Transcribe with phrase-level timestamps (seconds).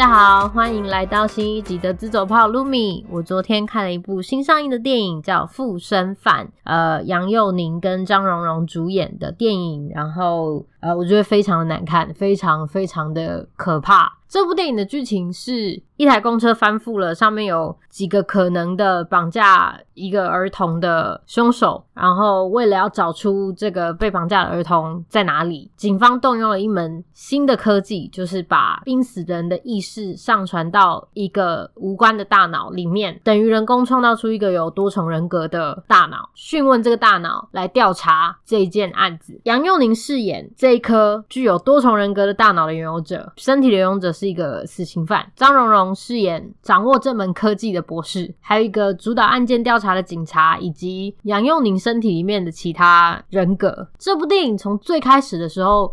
[0.00, 3.04] 大家好，欢迎来到新一集的自走炮 Lumi。
[3.10, 9.90] 我昨天看了一部新上映的电影，叫《附身犯》，呃，杨佑宁跟张榕容主演的电影。
[9.94, 14.19] 然后，呃，我觉得非常的难看，非常非常的可怕。
[14.30, 21.84] 这部电影的剧情是一台公车翻覆了，上面有几个可能的绑架一个儿童的凶手。
[21.92, 39.38] 然后为了要找出这个被绑架的儿童在哪里，警方动用了一门新的科技，就是把濒死人的意识上传到一个无关的大脑里面，等于人工创造出一个有多重人格的大脑，讯问这个大脑来调查这一件案子。
[39.42, 45.32] 杨佑宁饰演这一颗具有多重人格的大脑的拥有者，身体的拥有者是一个死刑犯。
[45.34, 53.88] 张荣荣饰演掌握这门科技的博士，还有一个主导案件调查的警察，以及杨佑宁身体里面的其他人格。
[53.98, 55.90] 这部电影从最开始的时候，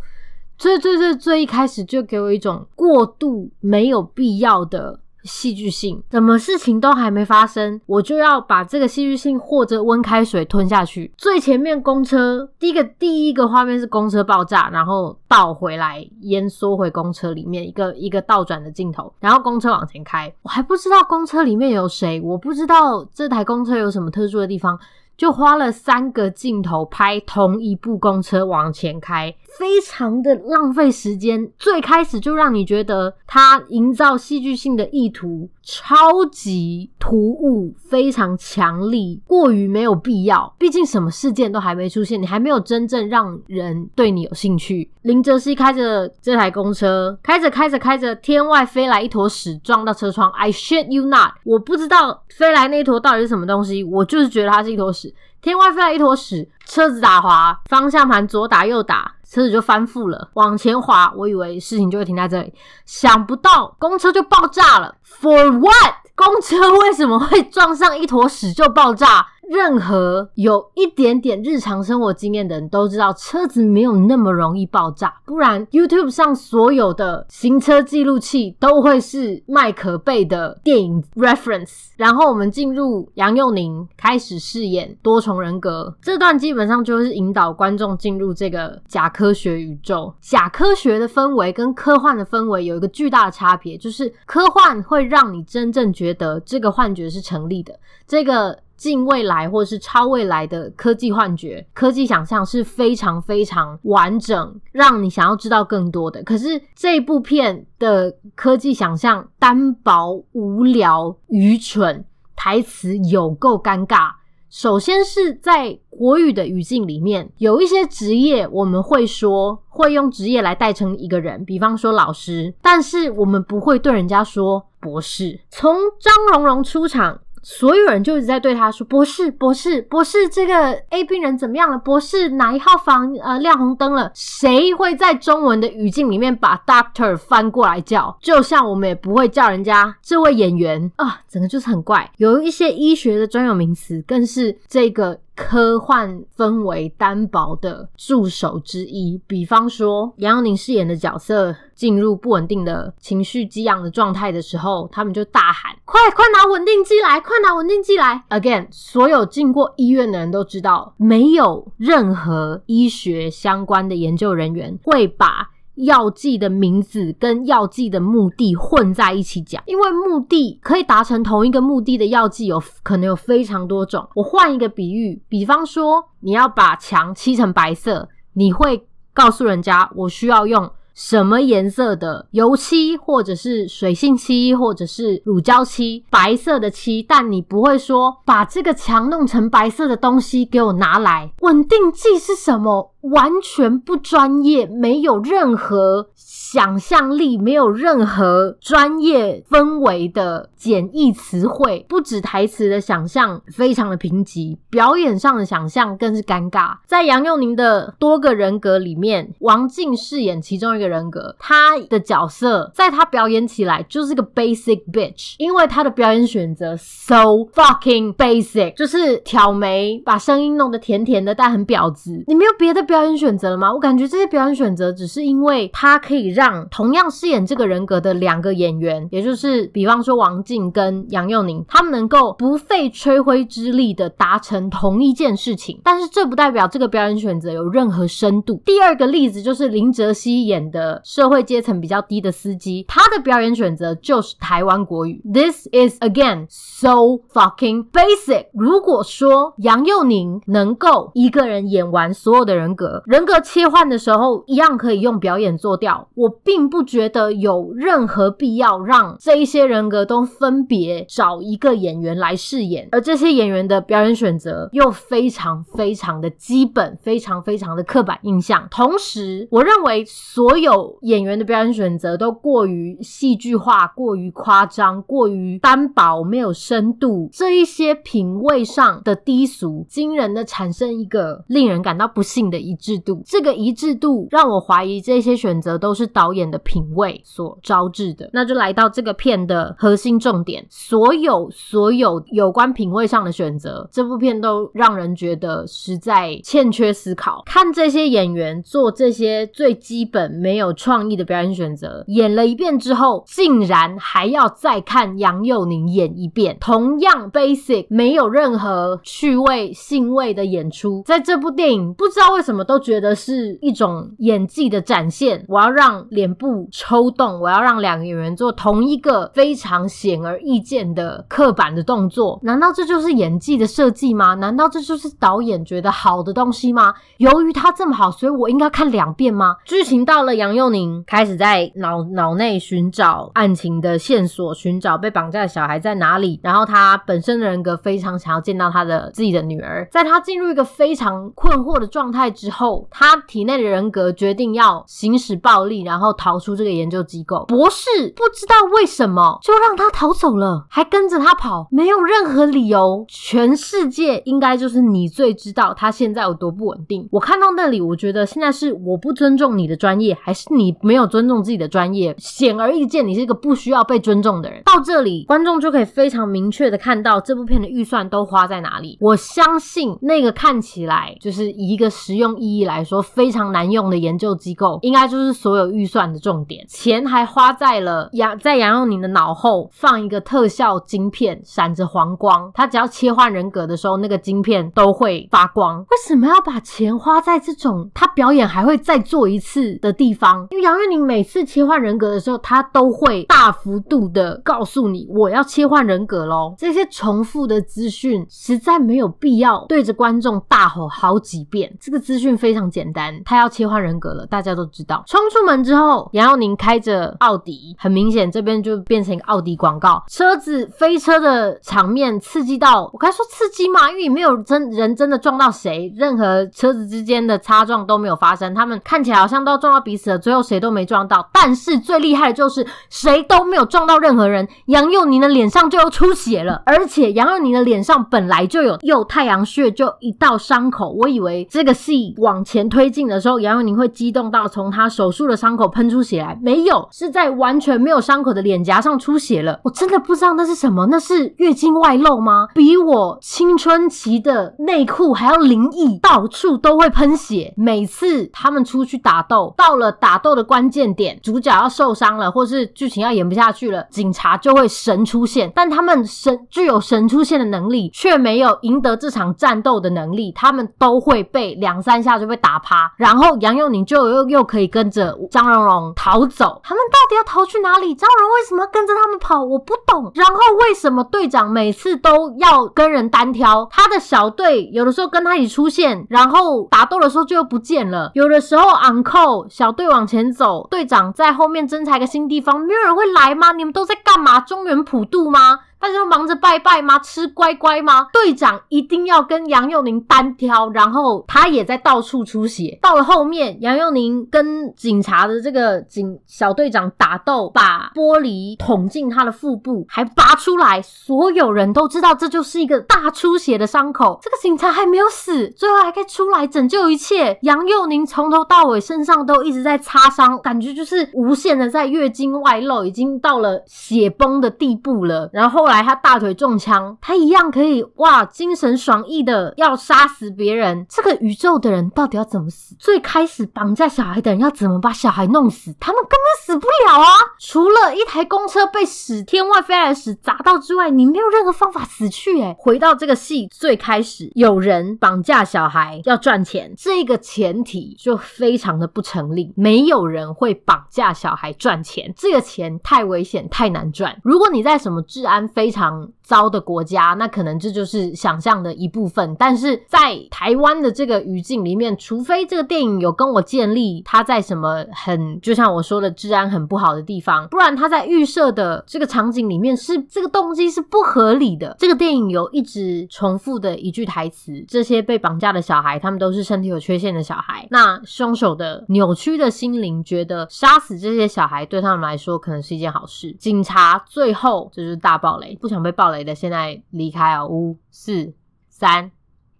[0.57, 6.01] 最最最最一开始就给我一种过度没有必要的戏剧性。
[6.09, 11.11] 什么事情都还没发生，我就要把这个戏剧性或者温开水吞下去。
[11.17, 24.79] 最前面公车第一个第一个画面是公车爆炸，然后倒回来烟缩回公车里面一个一个倒转的镜头，然后公车往前开，我还不知道公车里面有谁，我不知道这台公车有什么特殊的地方。
[25.17, 31.51] 就花了三个镜头拍同一部公车往前开，非常的浪费时间。
[31.57, 40.53] 最开始就让你觉得他营造戏剧性的意图超级突兀，非常强力，过于没有必要。
[40.57, 44.89] 毕竟什么事件都还没出现，你还没有真正让人对你有兴趣。
[45.01, 50.29] 林哲熹开着这台公车，开着开着开着，天外飞来一坨屎，撞到车窗。
[50.31, 51.31] I shit you not！
[51.45, 55.13] 我不知道飞来那一坨到底是什么东西，我就是觉得它是一坨屎。
[55.41, 61.11] 天外飞来一坨屎，车子打滑，方向盘左打右打，车子就翻覆了，往前滑。
[61.15, 62.53] 我以为事情就会停在这里，
[62.85, 64.95] 想不到公车就爆炸了。
[65.05, 65.93] For what？
[66.15, 69.27] 公车为什么会撞上一坨屎就爆炸？
[69.49, 81.87] 任何有一点点日常生活经验的人都知道，车子没有那么容易爆炸，不然 YouTube 上所有的行车记录器都会是麦可贝的电影 reference。
[81.95, 90.13] 然后我们进入杨祐宁开始饰演多重人格这段，基本上就是引导观众进入这个假科学宇宙。
[90.21, 97.73] 假科学的氛围跟科幻的氛围有一个巨大的差别，就是科幻会让你真正觉得这个幻觉是成立的，
[98.05, 98.59] 这个。
[98.77, 106.21] 近未来或是超未来的科技幻觉、科技想象是非常非常完整，让你想要知道更多的。
[106.23, 112.05] 可是这部片的科技想象单薄、无聊、愚蠢，
[112.35, 114.11] 台词有够尴尬。
[114.49, 125.41] 首先是在国语的语境里面，有一些职业我们会说，会用职业来代称一个人，比方说老师，但是我们不会对人家说博士。
[125.49, 127.19] 从张荣荣出场。
[127.41, 131.77] 所有人就一直在对他说：“博士，博士，博士，这个 A 病人怎么样了？
[131.77, 134.11] 博士，哪一号房呃亮红灯了？
[134.13, 138.17] 谁会在中文的语境里面把 doctor 翻过来叫？
[138.21, 142.11] 就像我们也不会叫人家这位演员啊，整个就是很怪。
[142.17, 165.51] 有一些医学的专有名词，更是这个。”科幻氛围单薄的助手之一，比方说杨洋宁饰演的角色进入不稳定的情绪激昂的状态的时候，他们就大喊：“快快拿稳定剂来，快拿稳定剂来！”Again，所有进过医院的人都知道，没有任何医学相关的研究人员会把。
[165.77, 174.07] 药剂的名字跟药剂的目的混在一起讲，因为目的可以达成同一个目的的药剂有可能有非常多种。
[174.15, 191.31] 我换一个比喻，比方说你要把墙漆成白色，你会告诉人家我需要用什么颜色的油漆，或者是水性漆，或者是乳胶漆，白色的漆，但你不会说把这个墙弄成白色的东西给我拿来。
[191.41, 192.95] 稳定剂是什么？
[193.01, 196.09] 完全不专业，没有任何
[196.49, 206.77] 想象力，没有任何专业氛围的简易词汇，不止台词的想象非常的贫瘠，表演上的想象更是尴尬。
[206.87, 222.87] 在杨佑宁的多个人格里面，王静饰演其中一个人格，他的角色在他表演起来就是个 basic bitch，因为他的表演选择 so fucking basic，就是挑眉，把声音弄得甜甜的，但很婊子，你没有别的。
[222.87, 223.73] 表演选择了吗？
[223.73, 235.81] 我感觉这些表演选择只是因为他可以让同样饰演这个人格的两个演员，也就是比方说王静跟杨佑宁，他们能够不费吹灰之力的达成同一件事情。
[235.83, 238.61] 但是这不代表这个表演选择有任何深度。
[238.63, 245.19] 第二个例子就是林哲熹演的社会阶层比较低的司机，他的表演选择就是台湾国语。
[245.33, 248.45] This is again so fucking basic。
[248.53, 268.67] 如果说杨佑宁能够一个人演完所有的人格，人格切换的时候一样可以用表演做掉，我我并不觉得有任何必要让这一些人格都分别找一个演员来饰演，而这些演员的表演选择又非常非常的基本，非常非常的刻板印象。
[268.69, 283.21] 同时，我认为所有演员的表演选择都过于戏剧化、过于夸张、过于单薄、没有深度，这一些品味上的低俗，惊人的产生一个令人感到不幸的一致度。
[283.25, 288.27] 这个一致度让我怀疑这些选择都是导演的品味所招致的。
[288.33, 297.43] 那就来到这个片的核心重点，所有所有有关品味上的选择，这部片都让人觉得实在欠缺思考。
[297.45, 315.45] 看这些演员做这些最基本没有创意的表演选择，演了一遍之后，竟然还要再看杨佑宁演一遍，同样 basic 没有任何趣味性味的演出，在这部电影不知道为什么都觉得是一种演技的展现。
[315.47, 324.33] 我要让脸部抽动，我要让两个演员做同一个非常显而易见的刻板的动作，难道这就是演技的设计吗？
[324.35, 326.93] 难道这就是导演觉得好的东西吗？
[327.17, 329.55] 由于他这么好，所以我应该看两遍吗？
[329.65, 347.43] 剧情到了杨佑宁开始在脑脑内寻找案情的线索，寻找被绑架的小孩在哪里，然后他本身的人格非常想要见到他的自己的女儿，在他进入一个非常困惑的状态之后，他体内的人格决定要行使暴力，然后然后逃出这个研究机构。
[347.47, 353.03] 博士不知道为什么就让他逃走了，还跟着他跑，没有任何理由。
[353.07, 357.09] 全世界应该就是你最知道他现在有多不稳定。
[357.11, 362.13] 我看到那里，我觉得现在是我不尊重你的专业，还是你没有尊重自己的专业？
[362.19, 364.61] 显而易见，你是一个不需要被尊重的人。
[364.63, 368.99] 到这里，观众就可以非常明确的看到这部片的预算都花在哪里。
[369.01, 376.65] 我相信那个看起来就是以一个实用意义来说非常难用的研究机构，应该就是所有预算的重点。
[376.67, 382.51] 钱还花在了杨在杨佑宁的脑后放一个特效晶片，闪着黄光。
[382.53, 385.79] 他只要切换人格的时候，那个晶片都会发光。
[385.79, 390.45] 为什么要把钱花在这种他表演还会再做一次的地方？
[390.51, 396.53] 因为杨祐宁每次切换人格的时候，他都会大幅度的告诉你我要切换人格喽。
[396.57, 401.75] 这些重复的资讯实在没有必要对着观众大吼好几遍。
[401.79, 405.03] 这个资讯非常简单，他要切换人格了，大家都知道。
[405.07, 413.91] 冲出门之，然后杨佑宁开着奥迪，很明显这边就变成一个奥迪广告，车子飞车的场面刺激到我该说刺激吗？
[413.91, 421.29] 因为没有真人真的撞到谁，任何车子之间的擦撞都没有发生，他们看起来好像都撞到彼此了，最后谁都没撞到。
[421.31, 430.89] 但是最厉害的就是谁都没有撞到任何人，杨佑宁的脸上就要出血了，而且杨佑宁的脸上本来就有右太阳穴，就一道伤口。
[430.89, 439.59] 我以为这个戏往前推进的时候，杨佑宁会激动到从他手术的伤口喷出血来，没有，是在完全没有伤口的脸颊上出血了。
[439.63, 442.47] 我真的不知道那是什么，那是月经外漏吗？
[442.53, 447.53] 比我青春期的内裤还要灵异，到处都会喷血。
[447.57, 455.51] 每次他们出去打斗，到了打斗的关键点，主角要受伤了，或是剧情要演不下去了，警察就会神出现。
[455.55, 460.31] 但他们神具有神出现的能力，却没有赢得这场战斗的能力。
[460.33, 466.61] 他们都会被两三下就被打趴，然后杨佑宁就又又可以跟着张荣荣逃走。
[466.63, 467.93] 他们到底要逃去哪里？
[467.95, 469.43] 张荣为什么要跟着他们跑？
[469.43, 470.11] 我不懂。
[470.15, 473.67] 然后为什么队长每次都要跟人单挑？
[473.71, 478.11] 他的小队有的时候跟他一起出现，然后打斗的时候就又不见了。
[478.13, 483.51] 有的时候 Uncle 小队往前走，队长在后面侦查一个新地方，没有人会来吗？
[483.51, 484.39] 你们都在干嘛？
[484.39, 485.59] 中原普渡吗？
[485.79, 486.97] 大家都忙着拜拜吗？
[486.99, 488.07] 吃乖乖吗？
[488.11, 492.79] 队长一定要跟杨佑宁单挑，然后他也在到处出血。
[492.81, 500.81] 到了后面，杨佑宁跟警察的这个警小队长打斗，把玻璃捅进他的腹部，还拔出来。
[500.81, 504.19] 所有人都知道这就是一个大出血的伤口。
[504.23, 507.37] 这个警察还没有死，最后还可以出来拯救一切。
[507.43, 515.29] 杨佑宁从头到尾身上都一直在擦伤，感觉就是无限的在月经外漏，已经到了血崩的地步了。
[515.31, 515.66] 然后。
[515.67, 520.85] 后来他大腿中枪，他一样可以哇，精神爽逸的要杀死别人。
[520.87, 522.73] 这个宇宙的人到底要怎么死？
[522.79, 525.75] 最开始绑架小孩的人要怎么把小孩弄死？
[525.77, 527.09] 他们根本死不了啊！
[527.41, 532.41] 除了一台公车被史天外飞来的屎砸到之外，你没有任何方法死去。
[532.41, 539.51] 哎，回到这个戏最开始，有人绑架小孩要赚钱，这个前提就非常的不成立。
[539.57, 544.17] 没有人会绑架小孩赚钱，这个钱太危险，太难赚。
[544.23, 549.35] 如果你在什么治安非常糟的国家，那可能这就是想象的一部分。
[549.39, 561.75] 但是在台湾的这个语境里面，除非这个电影有跟我建立他在什么很，就像我说的治安很不好的地方，不然他在预设的这个场景里面是这个动机是不合理的。
[561.79, 567.67] 这个电影有一直重复的一句台词：这些被绑架的小孩，他们都是身体有缺陷的小孩。
[567.71, 573.35] 那凶手的扭曲的心灵觉得杀死这些小孩对他们来说可能是一件好事。
[573.39, 577.45] 警察最后这就是大爆雷，不想被暴雷的现在离开啊！
[577.45, 578.33] 五、四、
[578.69, 579.11] 三、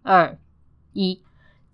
[0.04, 0.38] 二、
[0.94, 1.22] 一。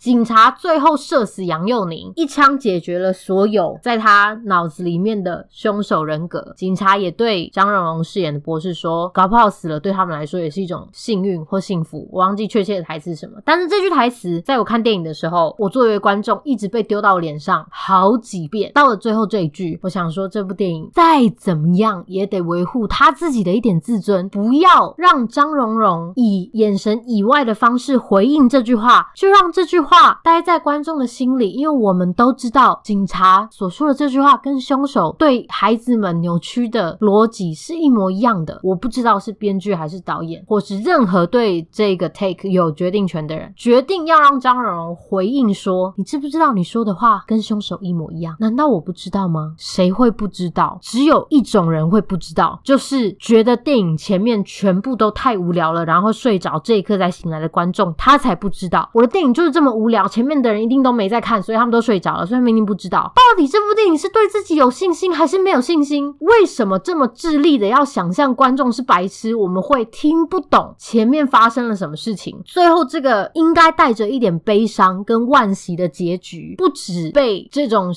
[0.03, 6.53] 警察最后射死杨佑宁，一枪解决了所有在他脑子里面的凶手人格。
[6.57, 18.74] 警察也对张荣荣饰演的博士说：“搞不好死了对他们来说也是一种幸运或幸福。”我忘记确切的台词是什么，但是这句台词在我看电影的时候，我作为观众一直被丢到脸上好几遍。
[18.74, 29.92] 到了最后这一句，我想说，这部电影再怎么样也得维护他自己的一点自尊，不要让张荣荣以眼神以外的方式回应这句话，就让这句话。
[29.93, 38.59] 话待在观众的心里，因为我们都知道警察所说的这句话跟凶手对孩子们扭曲的逻辑是一模一样的。
[38.63, 48.35] 我不知道是编剧还是导演，或是任何对这个 take 有决定权的人，决定要让张荣回应说：“你知不知道你说的话跟凶手一模一样？
[48.39, 49.53] 难道我不知道吗？
[49.59, 50.79] 谁会不知道？
[50.81, 66.16] 只有一种人会不知道，就是觉得电影前面全部都太无聊了，然后睡着这一刻才醒来的观众，他才不知道我的电影就是这么无。”无聊，前面的人一定都没在看，所以他们都睡着了，所以明明不知道到底这部电影是对自己有信心还是没有信心。
[66.20, 72.42] 为什么这么智力的要想象观众是白痴，我们会听不懂前面发生了什么事情？
[72.46, 77.94] 最后这个应该带着一点悲伤跟惋惜的结局，不止被这种。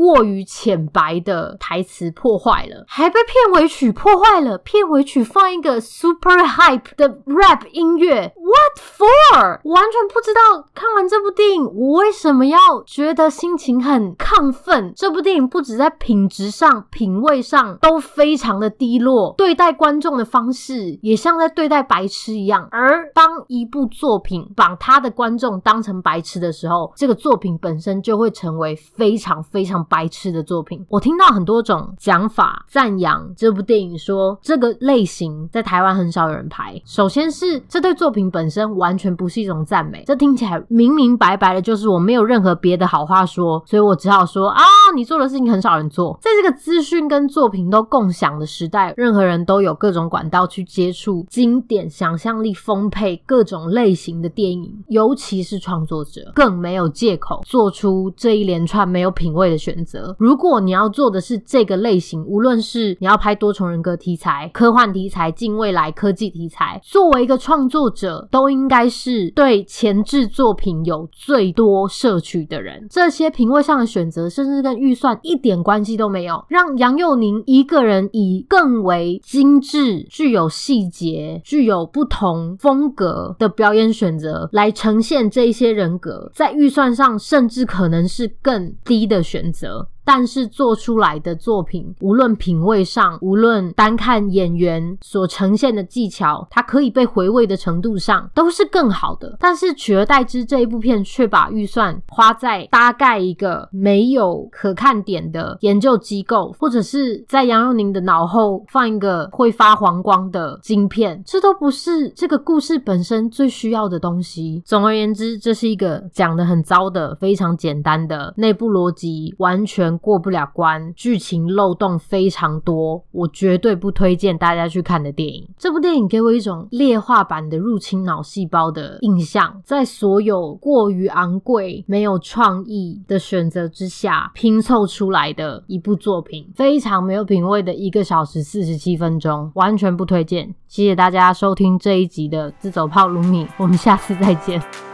[0.00, 4.56] 过于浅白的台词破坏了，还被片尾曲破坏了。
[4.56, 9.60] 片尾曲放一个 super hype 的 rap 音乐，What for？
[9.64, 14.94] 完全不知道看完这部电影，我为什么要觉得心情很亢奋。
[14.96, 22.66] 这部电影不止在品质上、品味上都非常的低落，对待观众的方式也像在对待白痴一样。
[22.70, 29.86] 而当一部作品把他的观众当成白痴的时候，这个作品本身就会成为非常非常。
[29.90, 36.80] 白痴的作品，我听到很多种讲法赞扬这部电影，说这个类型在台湾很少有人拍。
[36.86, 44.62] 首先是这对作品本身完全不是一种赞美，这听起来明明白白的就是我没有任何别的好话说，所以我只好说啊，
[44.94, 46.16] 你做的事情很少人做。
[46.22, 59.69] 在这个资讯跟作品都共享的时代，任何人都有各种管道去接触经典、想象力丰沛、各种类型的电影，尤其是创作者更没有借口做出这一连串没有品味的选。
[59.70, 72.84] 选择，如果你要做的是这个类型，无论是你要拍多重人格题材、科幻题材、近未来科技题材，作为一个创作者，都应该是对前置作品有最多摄取的人。
[72.90, 76.44] 这些品味上的选择，甚至跟预算一点关系都没有。
[76.48, 89.59] 让杨佑宁一个人以更为精致、具有细节、具有不同风格的表演选择来呈现这一些人格，在预算上甚至可能是更低的选择。
[89.60, 99.36] so 但是做出来的作品，无论品味上，无论单看演员所呈现的技巧，它可以被回味的程度上，都是更好的。
[99.38, 114.60] 但是取而代之，这一部片却把预算花在搭盖一个没有可看点的研究机构，或者是在杨佑宁的脑后放一个会发黄光的晶片，这都不是这个故事本身最需要的东西。
[114.66, 119.99] 总而言之，这是一个讲得很糟的、非常简单的内部逻辑完全。
[120.00, 125.48] 过不了关，剧情漏洞非常多，我绝对不推荐大家去看的电影。
[125.58, 140.54] 这部电影给我一种劣化版的入侵脑细胞的印象，在所有过于昂贵、没有创意的选择之下拼凑出来的一部作品，非常没有品味的一个小时四十七分钟，完全不推荐。
[140.66, 144.89] 谢谢大家收听这一集的自走炮卢米，我们下次再见。